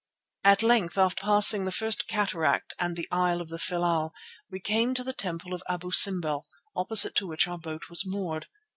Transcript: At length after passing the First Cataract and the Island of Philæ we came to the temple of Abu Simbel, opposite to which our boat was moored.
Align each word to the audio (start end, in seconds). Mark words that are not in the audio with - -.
At 0.43 0.63
length 0.63 0.97
after 0.97 1.25
passing 1.25 1.65
the 1.65 1.71
First 1.71 2.07
Cataract 2.07 2.73
and 2.79 2.95
the 2.97 3.07
Island 3.11 3.41
of 3.41 3.49
Philæ 3.49 4.09
we 4.49 4.59
came 4.59 4.95
to 4.95 5.03
the 5.03 5.13
temple 5.13 5.53
of 5.53 5.61
Abu 5.69 5.91
Simbel, 5.91 6.47
opposite 6.75 7.13
to 7.17 7.27
which 7.27 7.47
our 7.47 7.59
boat 7.59 7.87
was 7.87 8.03
moored. 8.03 8.47